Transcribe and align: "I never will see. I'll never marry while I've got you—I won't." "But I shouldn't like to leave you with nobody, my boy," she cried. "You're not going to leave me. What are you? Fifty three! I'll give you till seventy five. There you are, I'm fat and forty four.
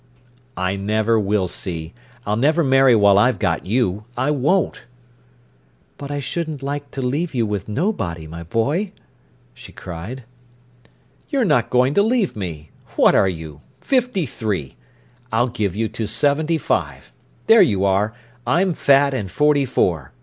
"I 0.57 0.77
never 0.77 1.19
will 1.19 1.47
see. 1.47 1.93
I'll 2.25 2.35
never 2.35 2.63
marry 2.63 2.95
while 2.95 3.19
I've 3.19 3.37
got 3.37 3.67
you—I 3.67 4.31
won't." 4.31 4.85
"But 5.99 6.09
I 6.09 6.19
shouldn't 6.19 6.63
like 6.63 6.89
to 6.89 7.03
leave 7.03 7.35
you 7.35 7.45
with 7.45 7.69
nobody, 7.69 8.25
my 8.25 8.41
boy," 8.41 8.93
she 9.53 9.71
cried. 9.71 10.23
"You're 11.29 11.45
not 11.45 11.69
going 11.69 11.93
to 11.93 12.01
leave 12.01 12.35
me. 12.35 12.71
What 12.95 13.13
are 13.13 13.29
you? 13.29 13.61
Fifty 13.79 14.25
three! 14.25 14.75
I'll 15.31 15.49
give 15.49 15.75
you 15.75 15.87
till 15.87 16.07
seventy 16.07 16.57
five. 16.57 17.13
There 17.45 17.61
you 17.61 17.85
are, 17.85 18.15
I'm 18.47 18.73
fat 18.73 19.13
and 19.13 19.29
forty 19.29 19.65
four. 19.65 20.13